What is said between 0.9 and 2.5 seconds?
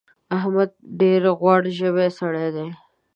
ډېر غوړ ژبی سړی